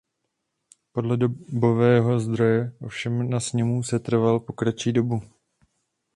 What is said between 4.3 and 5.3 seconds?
po kratší dobu.